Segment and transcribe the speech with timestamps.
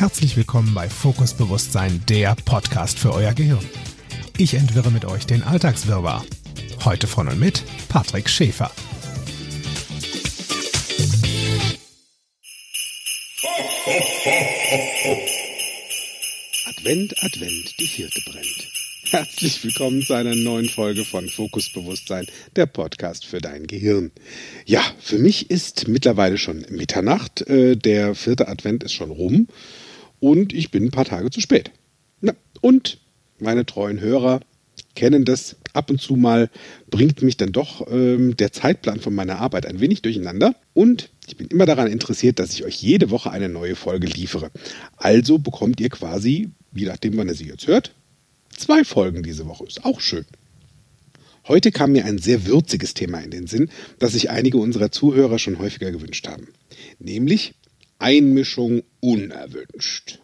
[0.00, 3.68] Herzlich willkommen bei Fokus Bewusstsein, der Podcast für euer Gehirn.
[4.38, 6.24] Ich entwirre mit euch den Alltagswirrwarr.
[6.86, 8.70] Heute von und mit Patrick Schäfer.
[16.64, 18.68] Advent, Advent, die vierte brennt.
[19.10, 22.26] Herzlich willkommen zu einer neuen Folge von Fokus Bewusstsein,
[22.56, 24.12] der Podcast für dein Gehirn.
[24.64, 29.46] Ja, für mich ist mittlerweile schon Mitternacht, äh, der vierte Advent ist schon rum
[30.20, 31.72] und ich bin ein paar Tage zu spät.
[32.20, 32.98] Na, und
[33.38, 34.40] meine treuen Hörer
[34.94, 36.50] kennen das ab und zu mal,
[36.90, 41.36] bringt mich dann doch ähm, der Zeitplan von meiner Arbeit ein wenig durcheinander und ich
[41.36, 44.50] bin immer daran interessiert, dass ich euch jede Woche eine neue Folge liefere.
[44.96, 47.94] Also bekommt ihr quasi, je nachdem wann ihr sie jetzt hört,
[48.56, 49.64] zwei Folgen diese Woche.
[49.64, 50.26] Ist auch schön.
[51.46, 55.38] Heute kam mir ein sehr würziges Thema in den Sinn, das sich einige unserer Zuhörer
[55.38, 56.48] schon häufiger gewünscht haben.
[56.98, 57.54] Nämlich
[58.00, 60.20] Einmischung unerwünscht.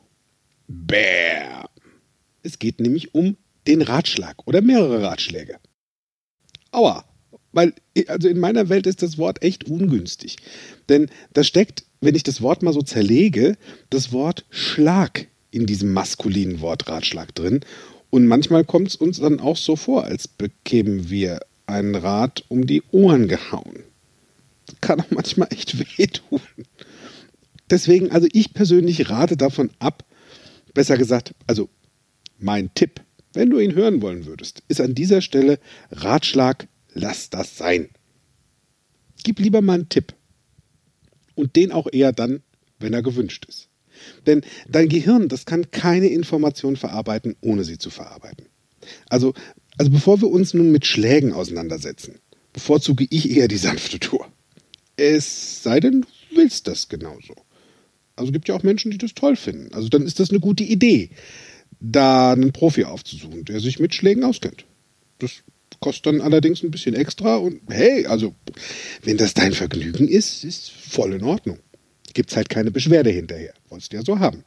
[0.67, 1.69] Bär.
[2.43, 5.59] Es geht nämlich um den Ratschlag oder mehrere Ratschläge.
[6.73, 7.05] Aua.
[7.53, 7.75] Weil,
[8.09, 10.37] also in meiner Welt ist das Wort echt ungünstig.
[10.89, 13.57] Denn da steckt, wenn ich das Wort mal so zerlege,
[13.89, 17.61] das Wort Schlag in diesem maskulinen Wort Ratschlag drin.
[18.11, 22.67] Und manchmal kommt es uns dann auch so vor, als bekämen wir einen Rat um
[22.67, 23.85] die Ohren gehauen.
[24.81, 26.41] Kann auch manchmal echt wehtun.
[27.71, 30.05] Deswegen, also ich persönlich rate davon ab,
[30.75, 31.69] besser gesagt, also
[32.39, 33.01] mein Tipp,
[33.33, 35.59] wenn du ihn hören wollen würdest, ist an dieser Stelle
[35.91, 37.89] Ratschlag, lass das sein.
[39.25, 40.15] Gib lieber mal einen Tipp.
[41.35, 42.43] Und den auch eher dann,
[42.79, 43.69] wenn er gewünscht ist.
[44.27, 48.47] Denn dein Gehirn, das kann keine Information verarbeiten, ohne sie zu verarbeiten.
[49.09, 49.35] Also,
[49.77, 52.19] also bevor wir uns nun mit Schlägen auseinandersetzen,
[52.53, 54.31] bevorzuge ich eher die sanfte Tour.
[54.97, 57.35] Es sei denn, du willst das genauso.
[58.17, 59.73] Also gibt ja auch Menschen, die das toll finden.
[59.75, 61.11] Also dann ist das eine gute Idee,
[61.81, 64.65] da einen Profi aufzusuchen, der sich mit Schlägen auskennt.
[65.19, 65.43] Das
[65.81, 68.35] kostet dann allerdings ein bisschen extra und hey, also
[69.03, 71.59] wenn das dein Vergnügen ist, ist voll in Ordnung
[72.17, 73.53] gibt es halt keine Beschwerde hinterher.
[73.69, 74.43] Wolltest du ja so haben.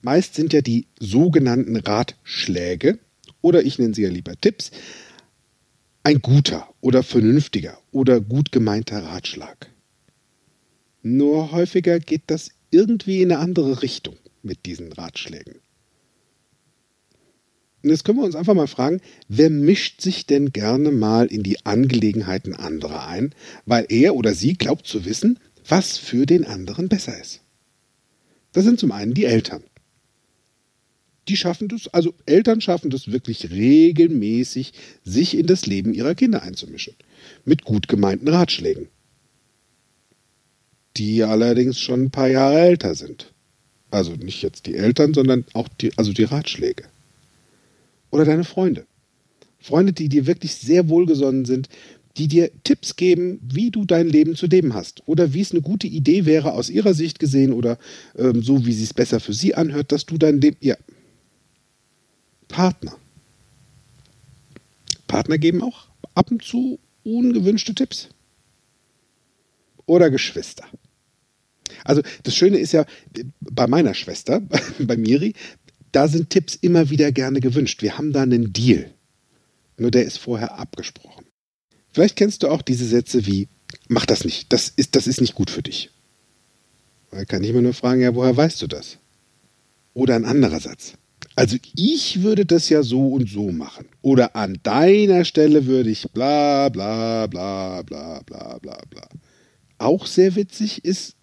[0.00, 2.98] Meist sind ja die sogenannten Ratschläge,
[3.42, 4.70] oder ich nenne sie ja lieber Tipps,
[6.02, 9.70] ein guter oder vernünftiger oder gut gemeinter Ratschlag.
[11.02, 15.56] Nur häufiger geht das irgendwie in eine andere Richtung mit diesen Ratschlägen.
[17.82, 21.42] Und jetzt können wir uns einfach mal fragen, wer mischt sich denn gerne mal in
[21.42, 23.32] die Angelegenheiten anderer ein,
[23.64, 25.38] weil er oder sie glaubt zu wissen,
[25.68, 27.42] was für den anderen besser ist.
[28.52, 29.62] Das sind zum einen die Eltern.
[31.28, 34.72] Die schaffen das, also Eltern schaffen das wirklich regelmäßig,
[35.04, 36.94] sich in das Leben ihrer Kinder einzumischen.
[37.44, 38.88] Mit gut gemeinten Ratschlägen.
[40.96, 43.32] Die allerdings schon ein paar Jahre älter sind.
[43.90, 46.84] Also nicht jetzt die Eltern, sondern auch die, also die Ratschläge.
[48.10, 48.86] Oder deine Freunde.
[49.58, 51.68] Freunde, die dir wirklich sehr wohlgesonnen sind,
[52.16, 55.60] die dir Tipps geben, wie du dein Leben zu leben hast oder wie es eine
[55.60, 57.78] gute Idee wäre aus ihrer Sicht gesehen oder
[58.16, 60.56] ähm, so, wie sie es besser für sie anhört, dass du dein Leben.
[60.60, 60.76] Ja.
[62.48, 62.96] Partner.
[65.06, 68.08] Partner geben auch ab und zu ungewünschte Tipps.
[69.84, 70.64] Oder Geschwister.
[71.84, 72.84] Also das Schöne ist ja,
[73.40, 74.40] bei meiner Schwester,
[74.78, 75.34] bei Miri,
[75.92, 77.82] da sind Tipps immer wieder gerne gewünscht.
[77.82, 78.90] Wir haben da einen Deal.
[79.78, 81.26] Nur der ist vorher abgesprochen.
[81.92, 83.48] Vielleicht kennst du auch diese Sätze wie,
[83.88, 85.90] mach das nicht, das ist, das ist nicht gut für dich.
[87.10, 88.98] Da kann ich mir nur fragen, ja, woher weißt du das?
[89.94, 90.94] Oder ein anderer Satz.
[91.34, 93.86] Also ich würde das ja so und so machen.
[94.02, 99.08] Oder an deiner Stelle würde ich bla bla bla bla bla bla bla.
[99.78, 101.14] Auch sehr witzig ist,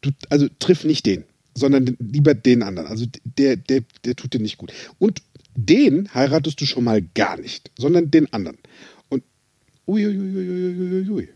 [0.00, 1.24] du, also triff nicht den,
[1.54, 2.88] sondern lieber den anderen.
[2.88, 4.72] Also der, der, der tut dir nicht gut.
[4.98, 5.22] Und
[5.56, 8.58] den heiratest du schon mal gar nicht, sondern den anderen.
[9.90, 11.28] Uiuiuiuiui.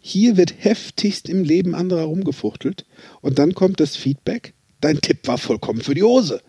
[0.00, 2.86] Hier wird heftigst im Leben anderer rumgefuchtelt
[3.20, 6.42] und dann kommt das Feedback, dein Tipp war vollkommen für die Hose.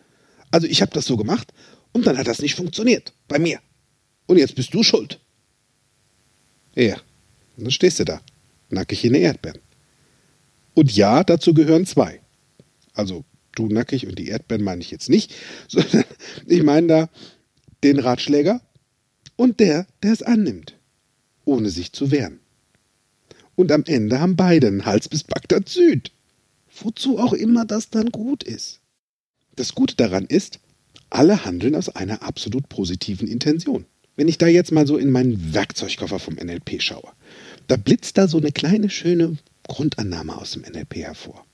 [0.52, 1.54] Also ich habe das so gemacht
[1.92, 3.14] und dann hat das nicht funktioniert.
[3.28, 3.60] Bei mir.
[4.26, 5.20] Und jetzt bist du schuld.
[6.76, 6.96] Ja,
[7.58, 8.22] und dann stehst du da,
[8.70, 9.60] nackig in den Erdbeeren.
[10.74, 12.22] Und ja, dazu gehören zwei.
[12.94, 13.26] Also
[13.56, 15.34] du nackig und die Erdbeeren meine ich jetzt nicht,
[15.68, 16.04] sondern
[16.48, 17.10] ich meine da
[17.84, 18.62] den Ratschläger
[19.36, 20.76] und der, der es annimmt
[21.46, 22.40] ohne sich zu wehren.
[23.56, 26.12] Und am Ende haben beide einen Hals bis Bagdad Süd.
[26.82, 28.80] Wozu auch immer das dann gut ist.
[29.56, 30.60] Das Gute daran ist,
[31.12, 33.86] alle handeln aus einer absolut positiven Intention.
[34.16, 37.12] Wenn ich da jetzt mal so in meinen Werkzeugkoffer vom NLP schaue,
[37.68, 39.38] da blitzt da so eine kleine schöne
[39.68, 41.46] Grundannahme aus dem NLP hervor.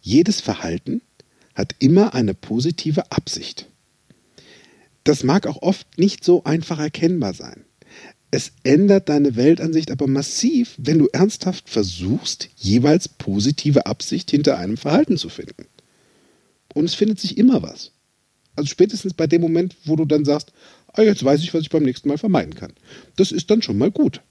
[0.00, 1.00] Jedes Verhalten
[1.54, 3.68] hat immer eine positive Absicht.
[5.04, 7.64] Das mag auch oft nicht so einfach erkennbar sein.
[8.30, 14.78] Es ändert deine Weltansicht aber massiv, wenn du ernsthaft versuchst, jeweils positive Absicht hinter einem
[14.78, 15.66] Verhalten zu finden.
[16.72, 17.92] Und es findet sich immer was.
[18.56, 20.52] Also spätestens bei dem Moment, wo du dann sagst,
[20.92, 22.72] ah, jetzt weiß ich, was ich beim nächsten Mal vermeiden kann.
[23.16, 24.22] Das ist dann schon mal gut.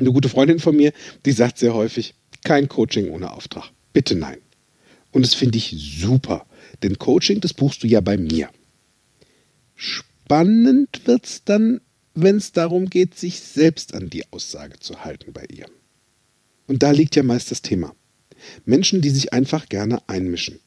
[0.00, 0.92] Eine gute Freundin von mir,
[1.26, 3.70] die sagt sehr häufig, kein Coaching ohne Auftrag.
[3.92, 4.38] Bitte nein.
[5.12, 6.46] Und das finde ich super,
[6.82, 8.48] denn Coaching, das buchst du ja bei mir.
[9.74, 11.82] Spannend wird es dann,
[12.14, 15.66] wenn es darum geht, sich selbst an die Aussage zu halten bei ihr.
[16.66, 17.94] Und da liegt ja meist das Thema.
[18.64, 20.60] Menschen, die sich einfach gerne einmischen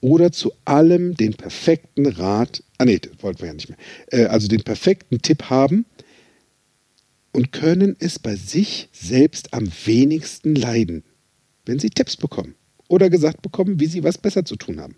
[0.00, 3.78] oder zu allem den perfekten Rat, ah nee, wollten wir ja nicht mehr,
[4.08, 5.86] äh, also den perfekten Tipp haben
[7.34, 11.02] und können es bei sich selbst am wenigsten leiden,
[11.66, 12.54] wenn sie Tipps bekommen
[12.88, 14.96] oder gesagt bekommen, wie sie was besser zu tun haben.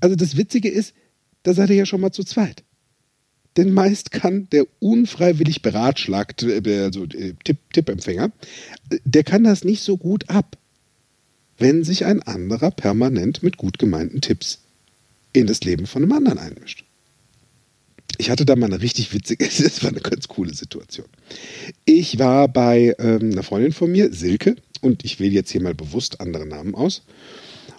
[0.00, 0.94] Also das Witzige ist,
[1.42, 2.64] da seid ihr ja schon mal zu zweit.
[3.58, 8.32] Denn meist kann der unfreiwillig beratschlagte, äh, also äh, Tipp, Tippempfänger,
[9.04, 10.56] der kann das nicht so gut ab,
[11.58, 14.60] wenn sich ein anderer permanent mit gut gemeinten Tipps
[15.34, 16.84] in das Leben von einem anderen einmischt.
[18.18, 21.06] Ich hatte da mal eine richtig witzige, das war eine ganz coole Situation.
[21.84, 25.74] Ich war bei ähm, einer Freundin von mir, Silke, und ich wähle jetzt hier mal
[25.74, 27.02] bewusst andere Namen aus.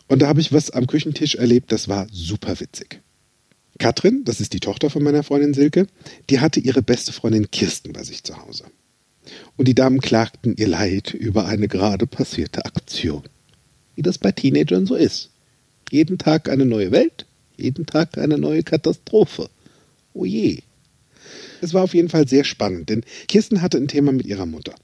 [0.08, 3.02] Und da habe ich was am Küchentisch erlebt, das war super witzig.
[3.78, 5.88] Katrin, das ist die Tochter von meiner Freundin Silke,
[6.30, 8.66] die hatte ihre beste Freundin Kirsten bei sich zu Hause.
[9.58, 13.24] Und die Damen klagten ihr Leid über eine gerade passierte Aktion.
[13.96, 15.30] Wie das bei Teenagern so ist.
[15.92, 17.26] Jeden Tag eine neue Welt,
[17.58, 19.50] jeden Tag eine neue Katastrophe.
[20.14, 20.60] Oh je.
[21.62, 24.76] Es war auf jeden Fall sehr spannend, denn Kirsten hatte ein Thema mit ihrer Mutter.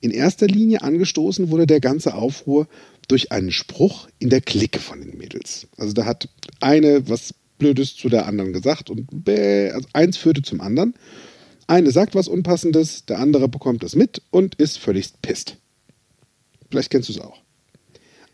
[0.00, 2.68] In erster Linie angestoßen wurde der ganze Aufruhr
[3.08, 5.68] durch einen Spruch in der Clique von den Mädels.
[5.76, 6.28] Also da hat
[6.60, 10.94] eine was Blödes zu der anderen gesagt und bäh, also eins führte zum anderen.
[11.66, 15.56] Eine sagt was Unpassendes, der andere bekommt es mit und ist völlig pisst.
[16.70, 17.40] Vielleicht kennst du es auch.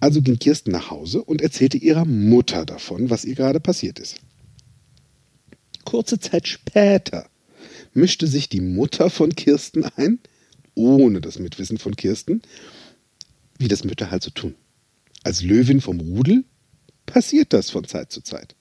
[0.01, 4.17] Also ging Kirsten nach Hause und erzählte ihrer Mutter davon, was ihr gerade passiert ist.
[5.85, 7.29] Kurze Zeit später
[7.95, 10.19] mischte sich die Mutter von Kirsten ein,
[10.75, 12.43] ohne das Mitwissen von Kirsten,
[13.59, 14.55] wie das Mütter halt so tun.
[15.23, 16.45] Als Löwin vom Rudel
[17.07, 18.55] passiert das von Zeit zu Zeit.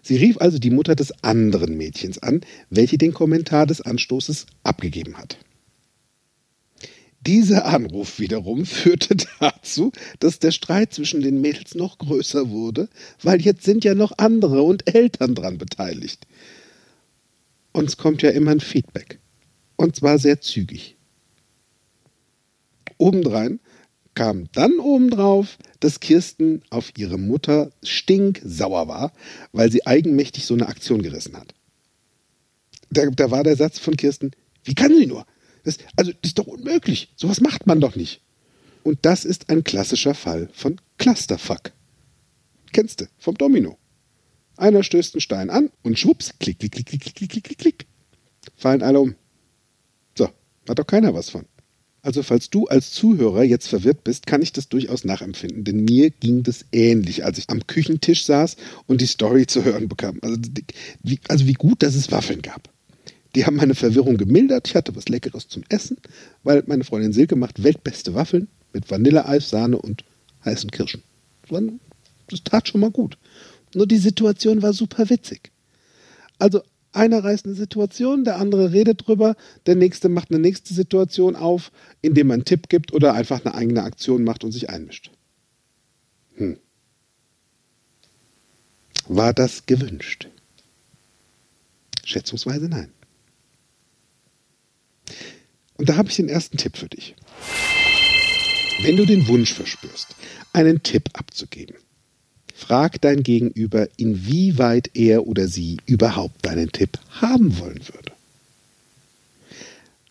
[0.00, 2.40] Sie rief also die Mutter des anderen Mädchens an,
[2.70, 5.38] welche den Kommentar des Anstoßes abgegeben hat.
[7.26, 12.88] Dieser Anruf wiederum führte dazu, dass der Streit zwischen den Mädels noch größer wurde,
[13.22, 16.26] weil jetzt sind ja noch andere und Eltern dran beteiligt.
[17.72, 19.18] Uns kommt ja immer ein Feedback.
[19.76, 20.96] Und zwar sehr zügig.
[22.98, 23.60] Obendrein
[24.14, 29.12] kam dann obendrauf, dass Kirsten auf ihre Mutter stinksauer war,
[29.52, 31.54] weil sie eigenmächtig so eine Aktion gerissen hat.
[32.90, 34.32] Da, da war der Satz von Kirsten,
[34.64, 35.24] wie kann sie nur?
[35.64, 37.12] Das, also, das ist doch unmöglich.
[37.16, 38.20] Sowas macht man doch nicht.
[38.82, 41.72] Und das ist ein klassischer Fall von Clusterfuck.
[42.72, 43.78] Kennst du, vom Domino.
[44.56, 47.86] Einer stößt einen Stein an und schwupps, klick, klick, klick, klick, klick, klick, klick, klick.
[48.56, 49.14] Fallen alle um.
[50.16, 50.28] So,
[50.68, 51.46] hat doch keiner was von.
[52.02, 56.10] Also falls du als Zuhörer jetzt verwirrt bist, kann ich das durchaus nachempfinden, denn mir
[56.10, 60.18] ging das ähnlich, als ich am Küchentisch saß und die Story zu hören bekam.
[60.20, 60.36] Also
[61.28, 62.71] also wie gut, dass es Waffeln gab.
[63.34, 64.68] Die haben meine Verwirrung gemildert.
[64.68, 65.96] Ich hatte was Leckeres zum Essen,
[66.42, 70.04] weil meine Freundin Silke macht weltbeste Waffeln mit Vanilleeis, Sahne und
[70.44, 71.02] heißen Kirschen.
[72.28, 73.18] Das tat schon mal gut.
[73.74, 75.50] Nur die Situation war super witzig.
[76.38, 76.62] Also
[76.92, 79.34] einer reißt eine Situation, der andere redet drüber,
[79.66, 81.72] der nächste macht eine nächste Situation auf,
[82.02, 85.10] indem man einen Tipp gibt oder einfach eine eigene Aktion macht und sich einmischt.
[86.34, 86.58] Hm.
[89.08, 90.28] War das gewünscht?
[92.04, 92.92] Schätzungsweise nein.
[95.74, 97.14] Und da habe ich den ersten Tipp für dich.
[98.82, 100.14] Wenn du den Wunsch verspürst,
[100.52, 101.76] einen Tipp abzugeben,
[102.62, 108.12] Frag dein Gegenüber, inwieweit er oder sie überhaupt deinen Tipp haben wollen würde.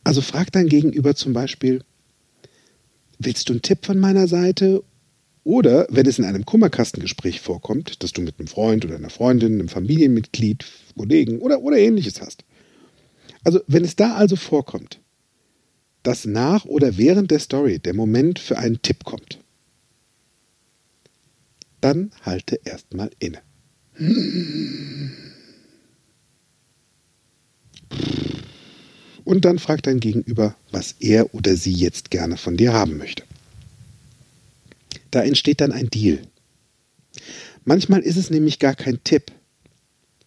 [0.04, 1.82] Also frag dein Gegenüber zum Beispiel,
[3.20, 4.84] willst du einen Tipp von meiner Seite?
[5.46, 9.54] Oder wenn es in einem Kummerkastengespräch vorkommt, dass du mit einem Freund oder einer Freundin,
[9.54, 10.66] einem Familienmitglied,
[10.98, 12.44] Kollegen oder, oder ähnliches hast.
[13.44, 15.00] Also wenn es da also vorkommt,
[16.04, 19.40] dass nach oder während der Story der Moment für einen Tipp kommt,
[21.80, 23.42] dann halte erstmal inne.
[29.24, 33.24] Und dann frag dein Gegenüber, was er oder sie jetzt gerne von dir haben möchte.
[35.12, 36.22] Da entsteht dann ein Deal.
[37.66, 39.32] Manchmal ist es nämlich gar kein Tipp,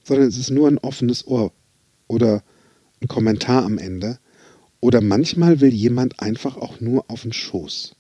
[0.04, 1.52] sondern es ist nur ein offenes Ohr
[2.06, 2.42] oder
[3.04, 4.18] ein Kommentar am Ende.
[4.80, 7.94] Oder manchmal will jemand einfach auch nur auf den Schoß.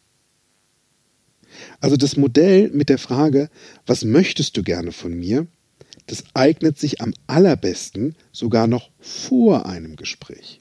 [1.80, 3.48] Also das Modell mit der Frage,
[3.86, 5.46] was möchtest du gerne von mir,
[6.06, 10.60] das eignet sich am allerbesten sogar noch vor einem Gespräch.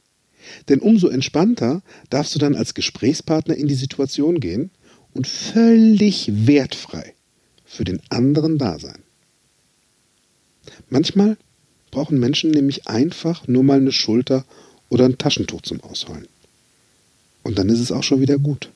[0.69, 4.71] Denn umso entspannter darfst du dann als Gesprächspartner in die Situation gehen
[5.13, 7.15] und völlig wertfrei
[7.65, 9.03] für den anderen da sein.
[10.89, 11.37] Manchmal
[11.93, 14.45] brauchen Menschen nämlich einfach nur mal eine Schulter
[14.89, 16.27] oder ein Taschentuch zum Ausholen.
[17.43, 18.69] Und dann ist es auch schon wieder gut.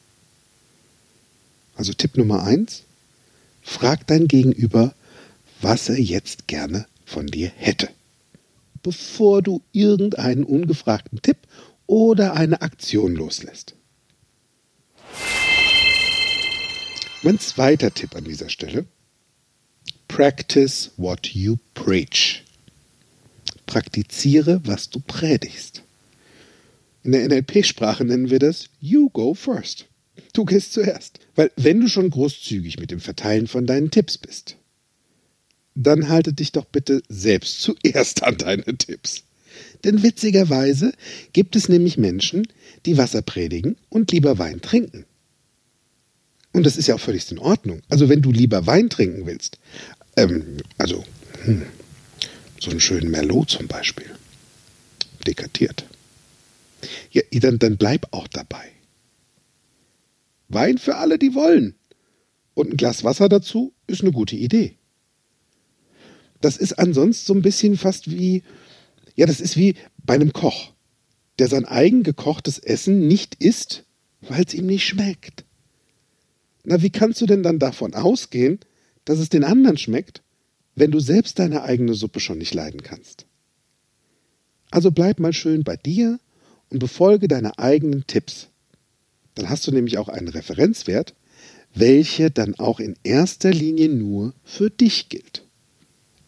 [1.76, 2.84] Also Tipp Nummer eins,
[3.64, 4.94] frag dein Gegenüber,
[5.62, 7.90] was er jetzt gerne von dir hätte,
[8.84, 11.38] bevor du irgendeinen ungefragten Tipp
[11.88, 13.74] oder eine Aktion loslässt.
[17.24, 18.86] Mein zweiter Tipp an dieser Stelle.
[20.08, 22.44] Practice what you preach.
[23.68, 25.84] Praktiziere, was du predigst.
[27.04, 29.86] In der NLP-Sprache nennen wir das You go first.
[30.34, 31.20] Du gehst zuerst.
[31.36, 34.58] Weil wenn du schon großzügig mit dem Verteilen von deinen Tipps bist,
[35.76, 39.24] dann halte dich doch bitte selbst zuerst an deine Tipps.
[39.84, 40.92] Denn witzigerweise
[41.34, 42.48] gibt es nämlich Menschen,
[42.86, 45.06] die Wasser predigen und lieber Wein trinken.
[46.54, 47.82] Und das ist ja auch völlig in Ordnung.
[47.90, 49.60] Also wenn du lieber Wein trinken willst,
[50.16, 51.04] ähm, also
[51.44, 51.62] hm,
[52.60, 54.10] so einen schönen Merlot zum Beispiel,
[55.26, 55.86] dekatiert,
[57.12, 58.72] ja, dann, dann bleib auch dabei.
[60.50, 61.76] Wein für alle, die wollen.
[62.54, 64.78] Und ein Glas Wasser dazu ist eine gute Idee.
[66.42, 68.44] Das ist ansonsten so ein bisschen fast wie,
[69.16, 70.74] ja, das ist wie bei einem Koch,
[71.40, 73.86] der sein eigen gekochtes Essen nicht isst,
[74.22, 75.46] weil es ihm nicht schmeckt.
[76.64, 78.60] Na, wie kannst du denn dann davon ausgehen,
[79.06, 80.22] dass es den anderen schmeckt,
[80.78, 83.26] wenn du selbst deine eigene Suppe schon nicht leiden kannst?
[84.70, 86.20] Also bleib mal schön bei dir
[86.70, 88.50] und befolge deine eigenen Tipps.
[89.34, 91.16] Dann hast du nämlich auch einen Referenzwert,
[91.74, 95.44] welcher dann auch in erster Linie nur für dich gilt.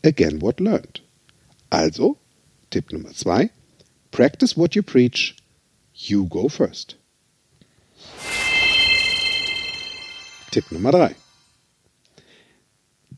[0.03, 1.03] Again what learned.
[1.69, 2.17] Also,
[2.71, 3.51] Tipp Nummer zwei,
[4.09, 5.35] practice what you preach,
[5.93, 6.97] you go first.
[10.51, 11.15] Tipp Nummer drei.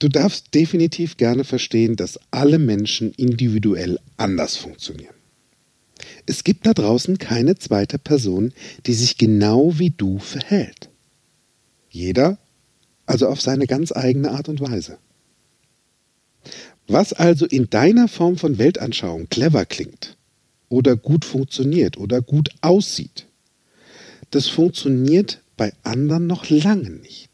[0.01, 5.13] Du darfst definitiv gerne verstehen, dass alle Menschen individuell anders funktionieren.
[6.25, 8.51] Es gibt da draußen keine zweite Person,
[8.87, 10.89] die sich genau wie du verhält.
[11.87, 12.39] Jeder
[13.05, 14.97] also auf seine ganz eigene Art und Weise.
[16.87, 20.17] Was also in deiner Form von Weltanschauung clever klingt
[20.67, 23.27] oder gut funktioniert oder gut aussieht,
[24.31, 27.30] das funktioniert bei anderen noch lange nicht.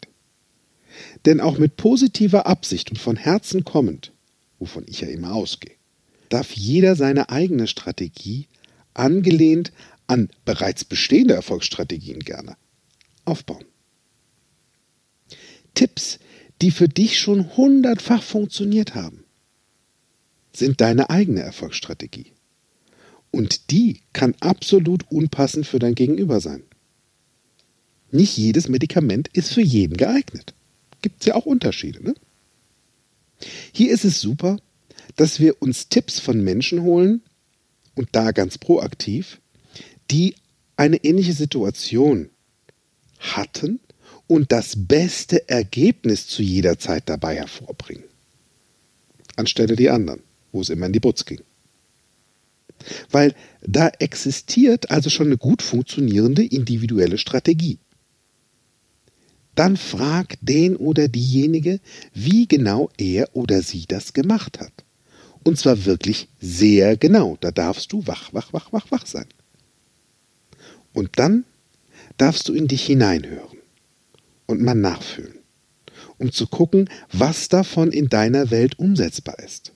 [1.25, 4.12] Denn auch mit positiver Absicht und von Herzen kommend,
[4.59, 5.75] wovon ich ja immer ausgehe,
[6.29, 8.47] darf jeder seine eigene Strategie
[8.93, 9.71] angelehnt
[10.07, 12.55] an bereits bestehende Erfolgsstrategien gerne
[13.25, 13.65] aufbauen.
[15.74, 16.19] Tipps,
[16.62, 19.25] die für dich schon hundertfach funktioniert haben,
[20.53, 22.31] sind deine eigene Erfolgsstrategie.
[23.29, 26.63] Und die kann absolut unpassend für dein Gegenüber sein.
[28.09, 30.55] Nicht jedes Medikament ist für jeden geeignet.
[31.01, 32.03] Gibt es ja auch Unterschiede.
[32.03, 32.15] Ne?
[33.71, 34.57] Hier ist es super,
[35.15, 37.21] dass wir uns Tipps von Menschen holen,
[37.97, 39.39] und da ganz proaktiv,
[40.11, 40.35] die
[40.77, 42.29] eine ähnliche Situation
[43.19, 43.79] hatten
[44.27, 48.03] und das beste Ergebnis zu jeder Zeit dabei hervorbringen.
[49.35, 51.41] Anstelle die anderen, wo es immer in die Butz ging.
[53.09, 57.79] Weil da existiert also schon eine gut funktionierende individuelle Strategie.
[59.57, 61.79] Dann frag den oder diejenige,
[62.13, 64.85] wie genau er oder sie das gemacht hat.
[65.43, 67.37] Und zwar wirklich sehr genau.
[67.41, 69.25] Da darfst du wach, wach, wach, wach, wach sein.
[70.93, 71.43] Und dann
[72.17, 73.57] darfst du in dich hineinhören
[74.45, 75.39] und mal nachfühlen,
[76.19, 79.73] um zu gucken, was davon in deiner Welt umsetzbar ist.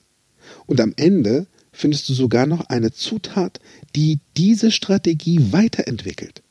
[0.66, 3.58] Und am Ende findest du sogar noch eine Zutat,
[3.96, 6.44] die diese Strategie weiterentwickelt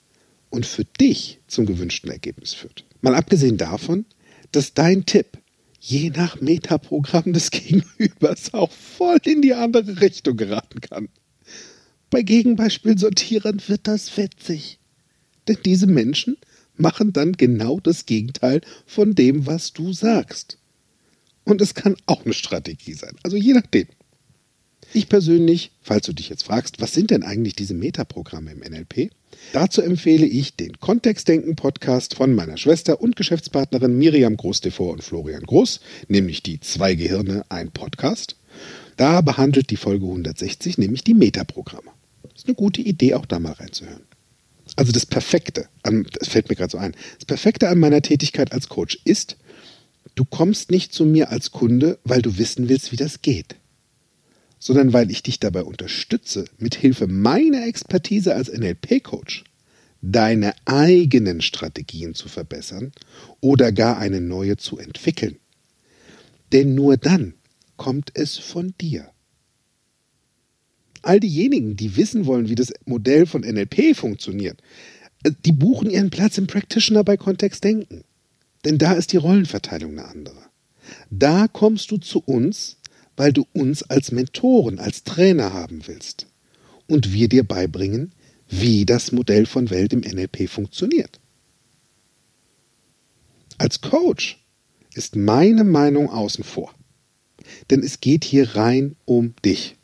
[0.50, 2.84] und für dich zum gewünschten Ergebnis führt.
[3.02, 4.06] Mal abgesehen davon,
[4.52, 5.38] dass dein Tipp
[5.80, 11.10] je nach Metaprogramm des Gegenübers auch voll in die andere Richtung geraten kann.
[12.10, 14.80] Bei Gegenbeispielsortierern wird das witzig.
[15.48, 16.38] Denn diese Menschen
[16.76, 20.58] machen dann genau das Gegenteil von dem, was du sagst.
[21.44, 23.16] Und es kann auch eine Strategie sein.
[23.24, 23.88] Also je nachdem.
[24.94, 29.12] Ich persönlich, falls du dich jetzt fragst, was sind denn eigentlich diese Metaprogramme im NLP?
[29.54, 35.82] Dazu empfehle ich den Kontextdenken-Podcast von meiner Schwester und Geschäftspartnerin Miriam Groß-Devor und Florian Groß,
[36.08, 38.38] nämlich die Zwei Gehirne, ein Podcast.
[38.96, 41.92] Da behandelt die Folge 160 nämlich die Metaprogramme.
[42.36, 44.04] Ist eine gute Idee, auch da mal reinzuhören.
[44.78, 48.54] Also das Perfekte, an, das fällt mir gerade so ein, das Perfekte an meiner Tätigkeit
[48.54, 49.36] als Coach ist,
[50.16, 53.56] du kommst nicht zu mir als Kunde, weil du wissen willst, wie das geht
[54.62, 59.44] sondern weil ich dich dabei unterstütze, mit Hilfe meiner Expertise als NLP-Coach
[60.04, 62.92] deine eigenen Strategien zu verbessern
[63.40, 65.38] oder gar eine neue zu entwickeln.
[66.54, 67.34] Denn nur dann
[67.76, 69.10] kommt es von dir.
[71.02, 74.62] All diejenigen, die wissen wollen, wie das Modell von NLP funktioniert,
[75.24, 78.04] äh, die buchen ihren Platz im Practitioner bei Kontext Denken.
[78.64, 80.38] Denn da ist die Rollenverteilung eine andere.
[81.10, 82.78] Da kommst du zu uns,
[83.22, 86.26] weil du uns als Mentoren, als Trainer haben willst
[86.88, 88.14] und wir dir beibringen,
[88.50, 91.20] wie das Modell von Welt im NLP funktioniert.
[93.60, 94.44] Als Coach
[94.96, 96.74] ist meine Meinung außen vor,
[97.70, 99.76] denn es geht hier rein um dich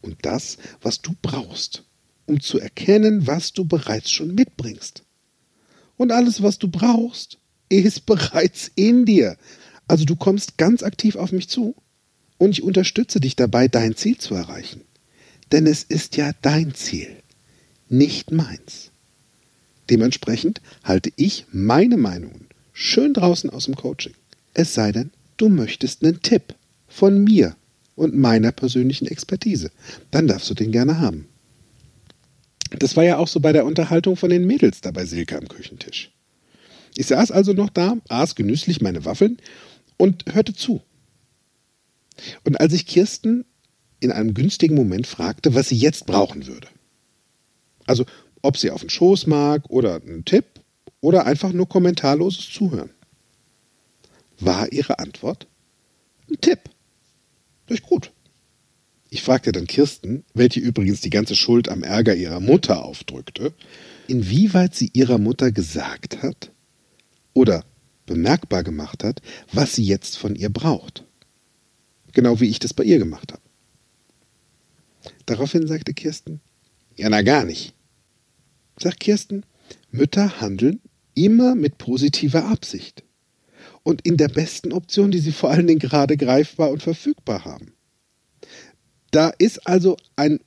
[0.00, 1.82] und das, was du brauchst,
[2.26, 5.02] um zu erkennen, was du bereits schon mitbringst.
[5.96, 9.36] Und alles, was du brauchst, ist bereits in dir.
[9.88, 11.74] Also du kommst ganz aktiv auf mich zu
[12.38, 14.82] und ich unterstütze dich dabei, dein Ziel zu erreichen.
[15.52, 17.08] Denn es ist ja dein Ziel,
[17.88, 18.90] nicht meins.
[19.90, 24.14] Dementsprechend halte ich meine Meinungen schön draußen aus dem Coaching.
[24.54, 26.54] Es sei denn, du möchtest einen Tipp
[26.88, 27.56] von mir
[27.96, 29.70] und meiner persönlichen Expertise.
[30.10, 31.28] Dann darfst du den gerne haben.
[32.78, 35.48] Das war ja auch so bei der Unterhaltung von den Mädels da bei Silke am
[35.48, 36.10] Küchentisch.
[36.96, 39.38] Ich saß also noch da, aß genüsslich meine Waffeln
[39.96, 40.82] und hörte zu.
[42.44, 43.44] Und als ich Kirsten
[44.00, 46.68] in einem günstigen Moment fragte, was sie jetzt brauchen würde.
[47.86, 48.04] Also
[48.42, 50.44] ob sie auf den Schoß mag oder einen Tipp
[51.00, 52.90] oder einfach nur kommentarloses Zuhören.
[54.38, 55.46] War ihre Antwort
[56.30, 56.60] ein Tipp.
[57.66, 58.12] Durch gut.
[59.10, 63.52] Ich fragte dann Kirsten, welche übrigens die ganze Schuld am Ärger ihrer Mutter aufdrückte,
[64.08, 66.50] inwieweit sie ihrer Mutter gesagt hat
[67.32, 67.64] oder
[68.06, 71.04] bemerkbar gemacht hat, was sie jetzt von ihr braucht.
[72.14, 73.42] Genau wie ich das bei ihr gemacht habe.
[75.26, 76.40] Daraufhin sagte Kirsten,
[76.96, 77.74] ja, na gar nicht.
[78.78, 79.44] Sagt Kirsten,
[79.90, 80.80] Mütter handeln
[81.14, 83.04] immer mit positiver Absicht
[83.82, 87.74] und in der besten Option, die sie vor allen Dingen gerade greifbar und verfügbar haben.
[89.10, 90.40] Da ist also ein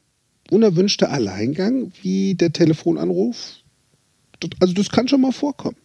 [0.50, 3.58] unerwünschter Alleingang wie der Telefonanruf.
[4.60, 5.78] Also das kann schon mal vorkommen.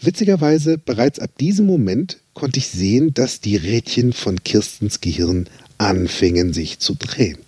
[0.00, 6.52] Witzigerweise, bereits ab diesem Moment konnte ich sehen, dass die Rädchen von Kirstens Gehirn anfingen
[6.52, 7.38] sich zu drehen.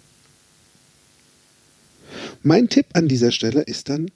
[2.43, 4.11] Mein Tipp an dieser Stelle ist dann,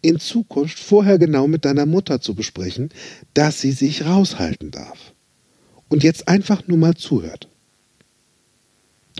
[0.00, 2.90] in Zukunft vorher genau mit deiner Mutter zu besprechen,
[3.34, 5.12] dass sie sich raushalten darf.
[5.88, 7.48] Und jetzt einfach nur mal zuhört.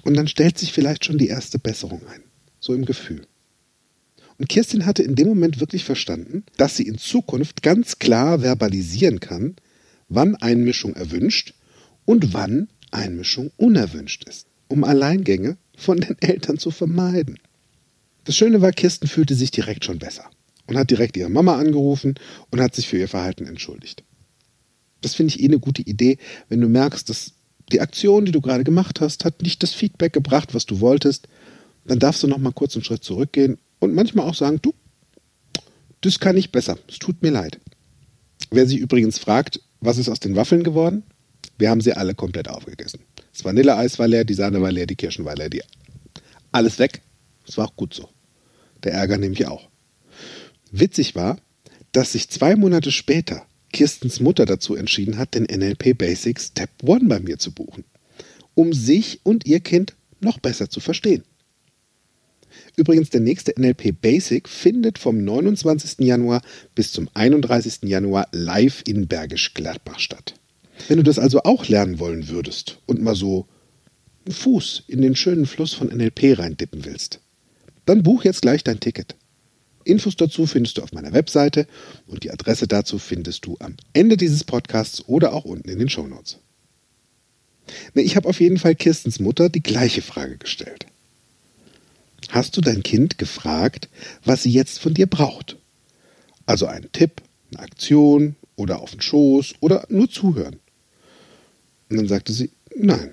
[0.03, 2.23] Und dann stellt sich vielleicht schon die erste Besserung ein.
[2.59, 3.27] So im Gefühl.
[4.43, 9.21] Und Kirstin hatte in dem Moment wirklich verstanden, dass sie in Zukunft ganz klar verbalisieren
[9.21, 9.55] kann,
[10.09, 11.55] wann Einmischung erwünscht
[12.07, 17.39] und wann Einmischung unerwünscht ist, um Alleingänge von den Eltern zu vermeiden.
[18.25, 20.29] Das Schöne war, Kirsten fühlte sich direkt schon besser
[20.67, 22.17] und hat direkt ihre Mama angerufen
[22.51, 24.03] und hat sich für ihr Verhalten entschuldigt.
[25.03, 27.35] Das finde ich eh eine gute Idee, wenn du merkst, dass
[27.71, 31.29] die Aktion, die du gerade gemacht hast, hat nicht das Feedback gebracht, was du wolltest,
[31.85, 34.73] dann darfst du noch mal kurz einen Schritt zurückgehen und manchmal auch sagen, du,
[36.03, 37.59] das kann ich besser, es tut mir leid.
[38.51, 41.03] Wer sich übrigens fragt, was ist aus den Waffeln geworden?
[41.59, 43.01] Wir haben sie alle komplett aufgegessen.
[43.33, 45.63] Das Vanilleeis war leer, die Sahne war leer, die Kirschen war leer, die
[46.53, 47.03] alles weg.
[47.45, 48.09] Das war auch gut so.
[48.85, 49.69] Der Ärger nehme ich auch.
[50.71, 51.39] Witzig war,
[51.91, 57.09] dass sich zwei Monate später Kirstens Mutter dazu entschieden hat, den NLP Basics Step 1
[57.09, 57.85] bei mir zu buchen,
[58.55, 61.25] um sich und ihr Kind noch besser zu verstehen.
[62.77, 66.07] Übrigens, der nächste NLP Basic findet vom 29.
[66.07, 66.43] Januar
[66.75, 67.83] bis zum 31.
[67.83, 70.35] Januar live in Bergisch Gladbach statt.
[70.89, 73.47] Wenn du das also auch lernen wollen würdest und mal so
[74.25, 77.21] einen Fuß in den schönen Fluss von NLP reindippen willst,
[77.85, 79.17] dann buch jetzt gleich dein Ticket.
[79.85, 81.67] Infos dazu findest du auf meiner Webseite
[82.07, 85.89] und die Adresse dazu findest du am Ende dieses Podcasts oder auch unten in den
[85.89, 86.39] Shownotes.
[87.95, 90.87] Ich habe auf jeden Fall Kirstens Mutter die gleiche Frage gestellt.
[92.33, 93.91] Hast du dein Kind gefragt,
[94.25, 95.59] was sie jetzt von dir braucht?
[96.47, 100.57] Also einen Tipp, eine Aktion oder auf den Schoß oder nur zuhören?
[101.91, 103.13] Und dann sagte sie, nein.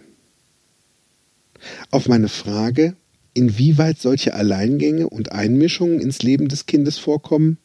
[1.91, 2.95] Auf meine Frage,
[3.33, 7.57] inwieweit solche Alleingänge und Einmischungen ins Leben des Kindes vorkommen,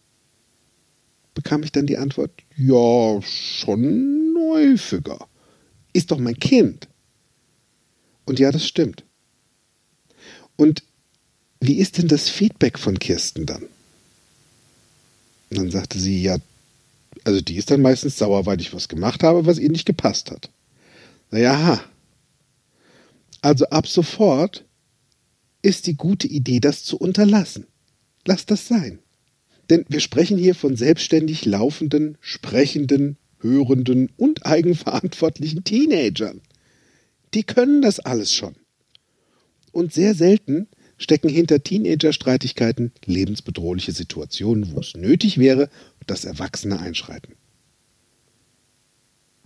[1.35, 5.29] bekam ich dann die Antwort, ja, schon häufiger.
[5.93, 6.88] Ist doch mein Kind.
[8.25, 9.05] Und ja, das stimmt.
[10.57, 10.83] Und
[11.61, 13.62] wie ist denn das Feedback von Kirsten dann?
[15.51, 16.38] Und dann sagte sie, ja,
[17.25, 20.31] also die ist dann meistens sauer, weil ich was gemacht habe, was ihr nicht gepasst
[20.31, 20.51] hat.
[21.31, 21.83] Naja,
[23.40, 24.64] also ab sofort
[25.62, 27.67] ist die gute Idee, das zu unterlassen.
[28.27, 28.99] Lass das sein.
[29.71, 36.40] Denn wir sprechen hier von selbstständig laufenden, sprechenden, hörenden und eigenverantwortlichen Teenagern.
[37.33, 38.55] Die können das alles schon.
[39.73, 45.69] Und sehr selten stecken hinter Teenager-Streitigkeiten lebensbedrohliche Situationen, wo es nötig wäre,
[46.07, 47.35] dass Erwachsene einschreiten.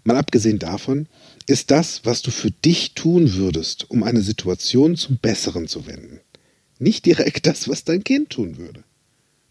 [0.04, 1.06] Mal abgesehen davon
[1.46, 6.20] ist das, was du für dich tun würdest, um eine Situation zum Besseren zu wenden,
[6.78, 8.84] nicht direkt das, was dein Kind tun würde.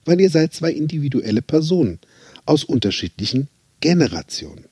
[0.05, 1.99] Weil ihr seid zwei individuelle Personen
[2.45, 3.49] aus unterschiedlichen
[3.81, 4.65] Generationen.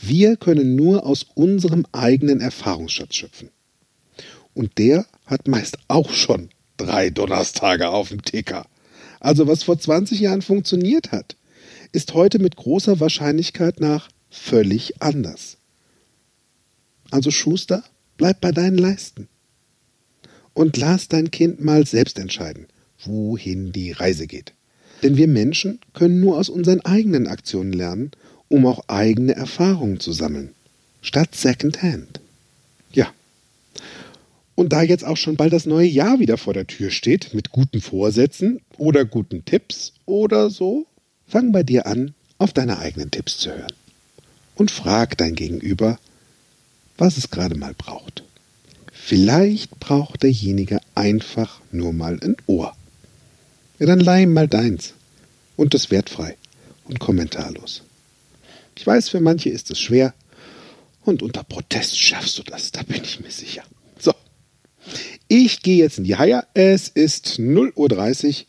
[0.00, 3.50] Wir können nur aus unserem eigenen Erfahrungsschatz schöpfen.
[4.54, 8.66] Und der hat meist auch schon drei Donnerstage auf dem Ticker.
[9.20, 11.36] Also was vor 20 Jahren funktioniert hat,
[11.92, 15.58] ist heute mit großer Wahrscheinlichkeit nach völlig anders.
[17.10, 17.84] Also Schuster,
[18.16, 19.28] bleib bei deinen Leisten.
[20.52, 22.66] Und lass dein Kind mal selbst entscheiden,
[23.04, 24.52] wohin die Reise geht.
[25.02, 28.10] Denn wir Menschen können nur aus unseren eigenen Aktionen lernen,
[28.48, 30.54] um auch eigene Erfahrungen zu sammeln,
[31.00, 32.20] statt Secondhand.
[34.58, 37.52] Und da jetzt auch schon bald das neue Jahr wieder vor der Tür steht, mit
[37.52, 40.84] guten Vorsätzen oder guten Tipps oder so,
[41.28, 43.72] fang bei dir an, auf deine eigenen Tipps zu hören.
[44.56, 46.00] Und frag dein Gegenüber,
[46.96, 48.24] was es gerade mal braucht.
[48.92, 52.76] Vielleicht braucht derjenige einfach nur mal ein Ohr.
[53.78, 54.94] Ja, dann leih mal deins.
[55.54, 56.36] Und das wertfrei
[56.88, 57.84] und kommentarlos.
[58.74, 60.14] Ich weiß, für manche ist es schwer.
[61.04, 63.62] Und unter Protest schaffst du das, da bin ich mir sicher.
[65.28, 66.44] Ich gehe jetzt in die Haie.
[66.54, 68.46] Es ist 0.30 Uhr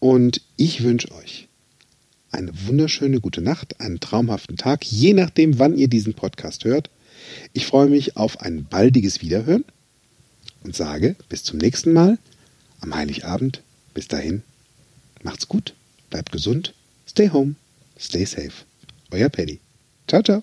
[0.00, 1.48] und ich wünsche euch
[2.30, 6.90] eine wunderschöne gute Nacht, einen traumhaften Tag, je nachdem, wann ihr diesen Podcast hört.
[7.52, 9.64] Ich freue mich auf ein baldiges Wiederhören
[10.62, 12.18] und sage bis zum nächsten Mal
[12.80, 13.62] am Heiligabend.
[13.94, 14.42] Bis dahin,
[15.22, 15.74] macht's gut,
[16.10, 16.74] bleibt gesund,
[17.08, 17.54] stay home,
[17.98, 18.52] stay safe.
[19.10, 19.60] Euer Paddy.
[20.06, 20.42] Ciao, ciao.